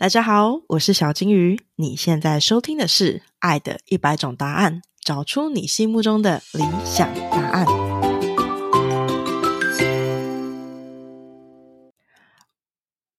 [0.00, 1.60] 大家好，我是小金鱼。
[1.74, 7.66] 你现在收听的是《爱的一百种答案》，找出你心目中的理想答案。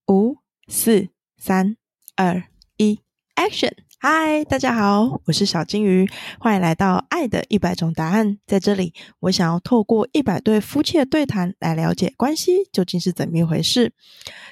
[0.07, 0.37] 五、
[0.69, 1.75] 四、三、
[2.15, 2.45] 二、
[2.77, 3.01] 一
[3.35, 3.73] ，Action！
[4.01, 6.07] 嗨，大家好，我是小金鱼，
[6.39, 8.35] 欢迎来到《爱的一百种答案》。
[8.47, 13.91] 在这里，我想要透过一百对夫妻的对谈，来了解关系究竟是怎么一回事。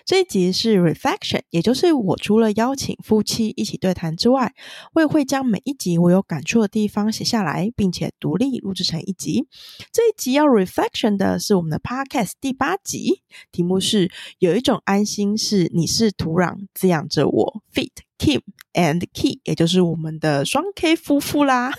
[0.03, 4.53] 这一集是 Reflection，也就是我除了邀请夫妻一起对谈之外，
[4.93, 9.47] 我也会将每一集我有感触的地方写下来，并且独立录制成一集。
[9.93, 13.21] 这一集要 Reflection 的是我们的 Podcast 第八集，
[13.53, 17.63] 题目是有一种安心是你是土壤滋养着我。
[17.73, 18.41] Fit Kim
[18.73, 21.71] and Key，也就是我们的双 K 夫妇啦。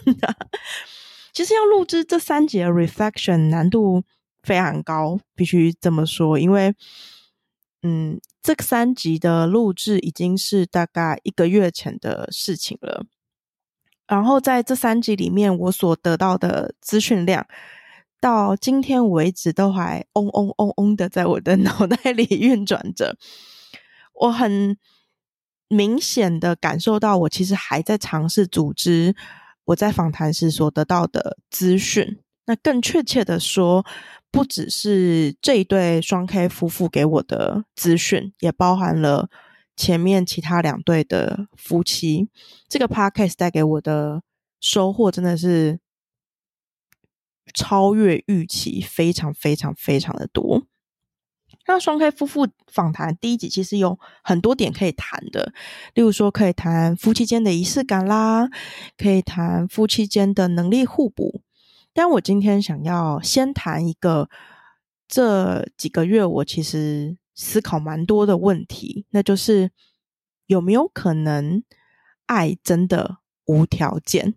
[1.32, 4.02] 其实要录制这三节 Reflection 难度
[4.42, 6.74] 非常高，必须这么说，因为
[7.82, 13.04] 嗯，这三集的录制已经是大概一个月前的事情了。
[14.06, 17.46] 然后在这三集里面，我所得到的资讯量，
[18.20, 23.16] 到今天为止都还嗡嗡嗡嗡的在我的 脑袋里运转着。
[24.14, 24.76] 我很。
[25.68, 29.14] 明显的感受到，我其实还在尝试组织
[29.64, 32.18] 我在访谈时所得到的资讯。
[32.46, 33.84] 那更确切的说，
[34.30, 39.28] 不只是这一对双 K 夫妇给我的资讯，也包含了
[39.76, 42.30] 前面其他两对的夫妻。
[42.66, 44.22] 这个 Podcast 带给我的
[44.60, 45.78] 收获真的是
[47.52, 50.67] 超越预期，非常非常非常的多。
[51.68, 55.52] 那双 K 夫妇访谈第一集其实有很多点可以谈的，
[55.92, 58.48] 例如说可以谈夫妻间的仪式感啦，
[58.96, 61.42] 可以谈夫妻间的能力互补。
[61.92, 64.30] 但我今天想要先谈一个
[65.06, 69.70] 这几个月我其实思考蛮多的问题，那就是
[70.46, 71.62] 有没有可能
[72.24, 74.34] 爱真的无条件？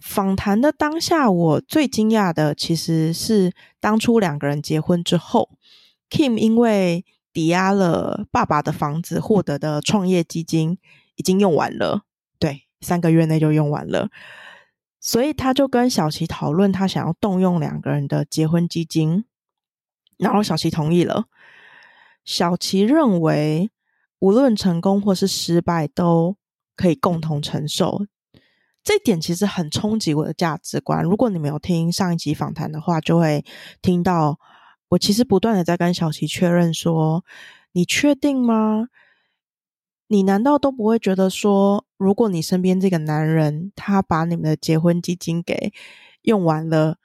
[0.00, 5.50] 访谈的当下，我最惊讶的其实是当初两个人结婚之后。
[6.10, 10.78] Kim 因为抵押了爸爸的房子获得的创业基金
[11.16, 12.02] 已经用完了，
[12.38, 14.08] 对，三个月内就用完了，
[14.98, 19.24] 所以他就跟小琪讨论，他想要动用两个人的结婚基金，
[20.16, 21.26] 然后小琪同意了。
[22.24, 23.70] 小琪认为，
[24.18, 26.36] 无论成功或是失败，都
[26.74, 28.06] 可以共同承受。
[28.82, 31.04] 这点其实很冲击我的价值观。
[31.04, 33.44] 如果你没有听上一集访谈的话，就会
[33.82, 34.38] 听到。
[34.90, 37.22] 我其实不断的在跟小琪确认说
[37.72, 38.88] ：“你确定吗？
[40.06, 45.74] 你难道都不会觉得说，如果你身边这个男人他把你们的结婚基金给
[46.22, 46.96] 用完了，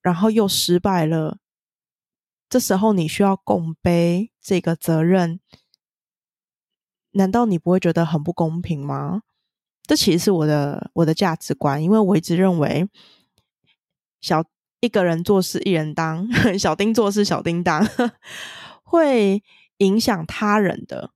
[0.00, 1.38] 然后又失败了，
[2.48, 5.40] 这时候你需要共背这个责任？
[7.10, 9.22] 难道你不会觉得很不公平吗？
[9.82, 12.88] 这其实是我的我的价值观，因为我一直认为
[14.20, 14.44] 小。”
[14.84, 16.28] 一个人做事一人当，
[16.60, 17.88] 小丁做事小丁当，
[18.82, 19.42] 会
[19.78, 21.10] 影响他人的，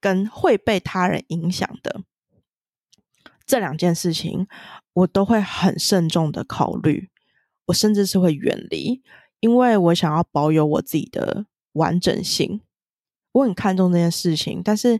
[0.00, 2.00] 跟会被他人影响的
[3.44, 4.46] 这两件事情，
[4.94, 7.10] 我都会很慎重的考虑，
[7.66, 9.02] 我甚至是会远离，
[9.40, 12.62] 因为我想要保有我自己的完整性，
[13.32, 14.62] 我很看重这件事情。
[14.64, 14.98] 但是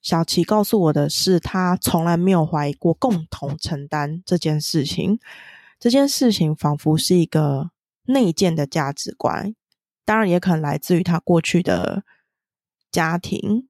[0.00, 5.20] 小琪告诉我的是，他从来没有怀疑过共同承担这件事情。
[5.82, 7.72] 这件事情仿佛是一个
[8.04, 9.52] 内建的价值观，
[10.04, 12.04] 当然也可能来自于他过去的
[12.92, 13.68] 家庭，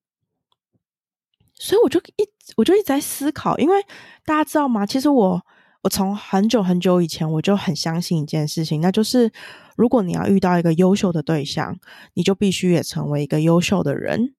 [1.54, 3.82] 所以我就一我就一直在思考，因为
[4.26, 4.84] 大家知道吗？
[4.84, 5.42] 其实我
[5.80, 9.32] 我从很久很久以前我就很相信一件事情，那就是
[9.74, 11.78] 如果你要遇到一个优秀的对象，
[12.12, 14.34] 你就必须也成为一个优秀的人，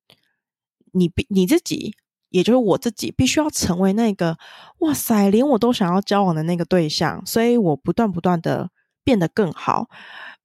[0.91, 1.95] 你比你自己。
[2.34, 4.36] 也就是我自己必须要成为那个
[4.80, 8.72] 哇塞，连我都想要交往的那个对象，所以我不断不断的
[9.04, 9.88] 变得更好。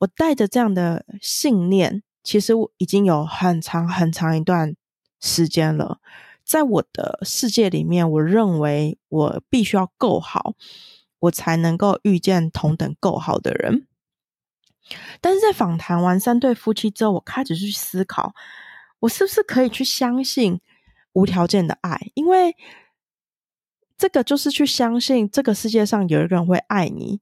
[0.00, 4.76] 我带着这样的信念，其实已经有很长很长一段
[5.18, 5.98] 时间了。
[6.44, 10.52] 在我的世界里面，我认为我必须要够好，
[11.20, 13.86] 我才能够遇见同等够好的人。
[15.22, 18.34] 但是在访谈完三对夫妻之后，我开始去思考，
[19.00, 20.60] 我是不是可以去相信。
[21.18, 22.56] 无条件的爱，因为
[23.96, 27.20] 这个就是去相信这个世界上有一个人会爱你。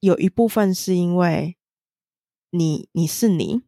[0.00, 1.58] 有一部分是因为
[2.50, 3.60] 你，你是你。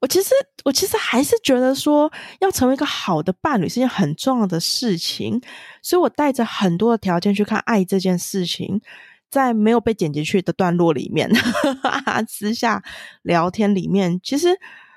[0.00, 0.34] 我其实，
[0.64, 5.40] 我其实还是觉得说，要成为一个好的伴侣是件很重要的事情。
[5.80, 8.82] 所以我带着很多的条件去看爱这件事情，
[9.30, 11.30] 在没有被剪辑去的段落里面，
[12.28, 12.82] 私下
[13.22, 14.48] 聊天里面，其实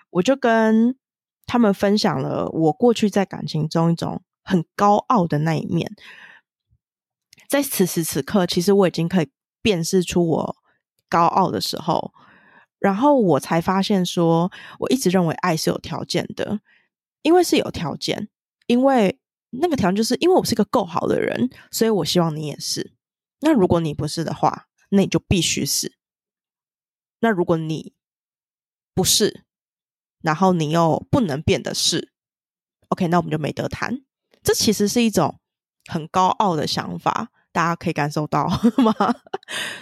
[0.09, 0.97] 我就跟。
[1.51, 5.93] 他们分享了我过去在感情中一种很高傲的那一面。
[7.49, 9.29] 在此时此刻，其实我已经可以
[9.61, 10.55] 辨识出我
[11.09, 12.13] 高傲的时候，
[12.79, 14.49] 然后我才发现说，
[14.79, 16.61] 我一直认为爱是有条件的，
[17.21, 18.29] 因为是有条件，
[18.67, 19.19] 因为
[19.49, 22.93] 那个条件就是因为我是一个够好的人，所以我希望你也是。
[23.41, 25.97] 那如果你不是的话，那你就必须是。
[27.19, 27.93] 那如果你
[28.95, 29.43] 不是，
[30.21, 32.11] 然后你又不能变的是
[32.89, 34.01] ，OK，那我们就没得谈。
[34.43, 35.39] 这其实是一种
[35.89, 37.29] 很高傲的想法。
[37.53, 38.47] 大家可以感受到
[38.81, 38.93] 吗？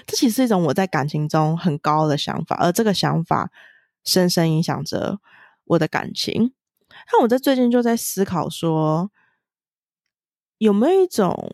[0.08, 3.52] 这其实是一种我在感情中很高的想法，而这个想法
[4.04, 5.20] 深深影响着
[5.66, 6.54] 我的感情。
[7.12, 9.12] 那我在最近就在思考说，
[10.58, 11.54] 有没有一种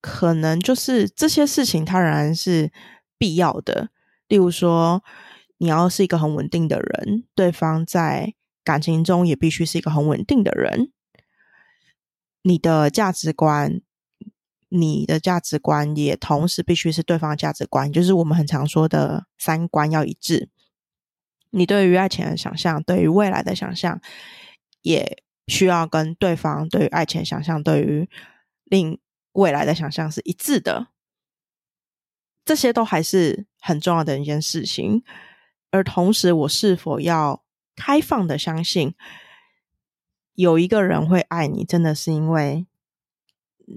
[0.00, 2.72] 可能，就是这些事情它仍然是
[3.16, 3.90] 必要的？
[4.26, 5.04] 例如说，
[5.62, 10.90] 你要是一个很稳定的人，对方在感情中也必须是一个很稳定的人，
[12.42, 13.80] 你的价值观。
[14.74, 20.48] 你的价值观也同时必须是对方的价值观，就是我们很常说的三观要一致。
[21.50, 24.00] 你对于爱情的想象，对于未来的想象，
[24.80, 28.08] 也需要跟对方对于爱情想象、对于
[28.64, 28.98] 另
[29.32, 30.86] 未来的想象是一致的。
[32.46, 35.04] 这些都还是很重要的一件事情。
[35.72, 37.42] 而同时，我是否要
[37.74, 38.94] 开放的相信，
[40.34, 42.66] 有一个人会爱你，真的是因为。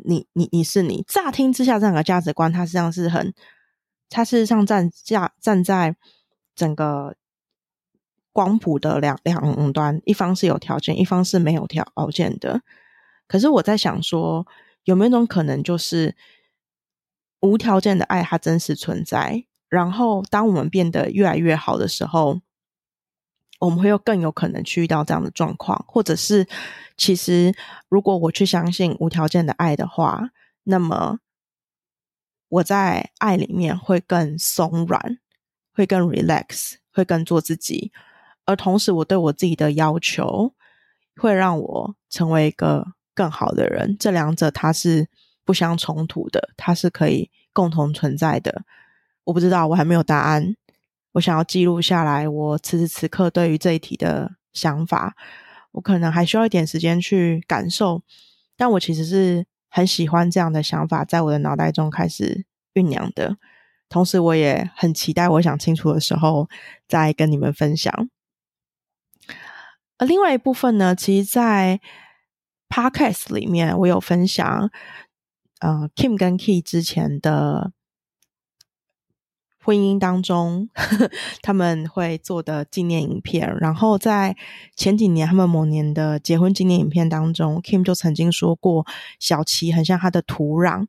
[0.03, 3.33] 你你你是你，乍听之下这两个价值观，它实际上是很，
[4.09, 5.95] 它事实上站价站在
[6.55, 7.15] 整个
[8.33, 12.61] 光谱的两两端，一方是有条件，一方是没有条件的。
[13.27, 14.45] 可是我在想说，
[14.83, 16.15] 有没有一种可能，就是
[17.39, 22.41] 无条件的爱它真实存在，然后当我们变得越来越好的时候。
[23.59, 26.45] 我们会有更有可能去遇到这样的状况，或者是
[26.97, 27.55] 其实
[27.87, 30.29] 如果我去相信无条件的爱的话，
[30.63, 31.19] 那么
[32.49, 35.19] 我在爱里面会更松软，
[35.73, 37.93] 会更 relax，会更做自己，
[38.43, 40.53] 而同时我对我自己的要求
[41.15, 42.85] 会让我成为一个
[43.15, 43.95] 更好的人。
[43.97, 45.07] 这两者它是
[45.45, 48.63] 不相冲突的，它是可以共同存在的。
[49.25, 50.55] 我不知道，我还没有答案。
[51.13, 55.15] 我想要记录下来我此时此刻对于这一题的想法，
[55.71, 58.01] 我可能还需要一点时间去感受，
[58.57, 63.37] 但我其实是很喜欢这样的想法在我的脑袋中开始酝酿的，
[63.87, 66.49] 同时我也很期待我想清楚的时候
[66.87, 68.09] 再跟你们分享。
[69.97, 71.79] 而另外一部分呢，其实，在
[72.67, 74.69] Podcast 里面我有分享，
[75.61, 77.71] 呃，Kim 跟 Key 之前的。
[79.65, 80.69] 婚姻当中，
[81.41, 83.51] 他们会做的纪念影片。
[83.59, 84.37] 然后在
[84.75, 88.85] 前几年，他们某年的结婚纪念影片当中，Kim 就曾经说过，
[89.19, 90.85] 小琪很像他的土壤，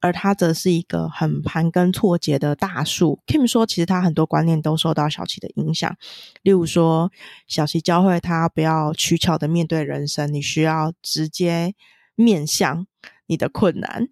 [0.00, 3.18] 而他则是一个很盘根错节的大树。
[3.26, 5.96] Kim 说，其实他很多观念都受到小琪的影响，
[6.42, 7.10] 例如说，
[7.48, 11.74] 小琪教会他不要取巧的面对人生，你需要直接
[12.14, 12.86] 面向
[13.26, 14.08] 你的困难。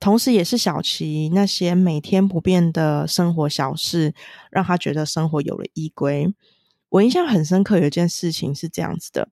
[0.00, 4.14] 同时，也是小琪那些每天不变的生活小事，
[4.50, 6.34] 让他觉得生活有了依归。
[6.88, 9.28] 我印象很深刻，有一件事情是这样子的：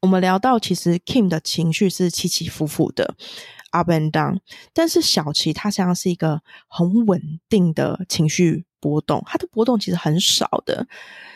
[0.00, 3.14] 我们聊到，其实 Kim 的情绪是起起伏伏的
[3.70, 4.38] ，up and down，
[4.72, 10.88] 但是小琪他实际上是一个很稳定的情绪波动，他的波动其实很少的。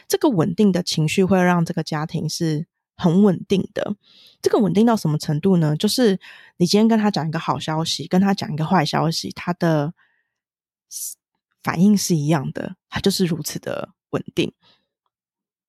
[0.09, 2.70] 这个稳定的情绪会让这个家庭是。
[3.00, 3.97] 很稳定的，
[4.42, 5.75] 这个稳定到什么程度呢？
[5.75, 6.21] 就是
[6.59, 9.95] 你今天跟他讲一个好消息，跟他讲一个坏消息，他的
[11.62, 14.52] 反应是一样的，他就是如此的稳定。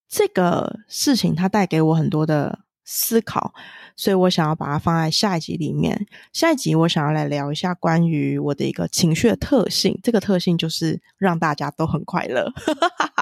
[0.10, 3.54] 这个事情它带给我很多的思考，
[3.96, 6.06] 所以我想要把它放在下一集里面。
[6.34, 12.52] 下一集我想要来聊一下关于我的一个情绪的特性，这个特性就是让大家都很快乐，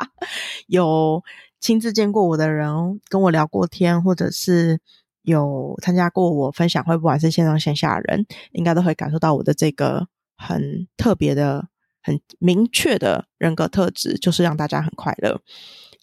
[0.66, 1.24] 有。
[1.60, 4.80] 亲自见过我的人，跟我聊过天，或者是
[5.24, 11.68] 有参加过我分享会，不管是线上线下人，应该都会感受到我的这个很特别的、
[12.02, 15.42] 很明确的人格特质，就是让大家很快乐。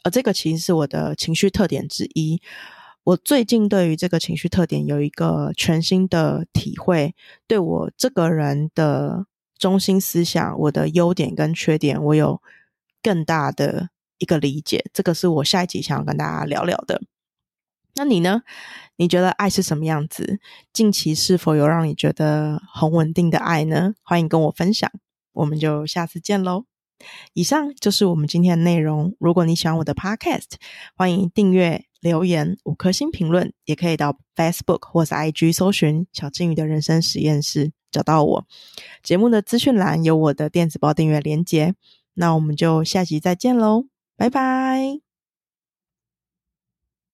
[0.04, 2.40] 而这个其实是我的情绪特点之一。
[3.04, 7.14] 我最近对于这个情绪特点有一个全新的体会，
[7.46, 9.26] 对我这个人的
[9.58, 12.42] 中心思想、我的优点跟缺点，我有
[13.02, 13.88] 更大的。
[14.18, 17.02] 一个理解，这个是我下一集想要跟大家聊聊的。
[17.94, 18.42] 那你呢？
[18.96, 20.38] 你觉得爱是什么样子？
[20.72, 23.94] 近期是否有让你觉得很稳定的爱呢？
[24.02, 24.90] 欢迎跟我分享，
[25.32, 26.64] 我们就下次见喽。
[27.34, 29.14] 以上就是我们今天的内容。
[29.18, 30.56] 如果你喜欢我的 Podcast，
[30.94, 38.46] 欢迎订阅、留言、五颗星评论，也可以到 Facebook 或是 IG 搜寻“小金鱼的人生实验室”找到我。
[39.02, 41.74] 节目的资讯栏有我的电子报订阅连接。
[42.14, 43.84] 那我们就下集再见喽，
[44.16, 45.05] 拜拜。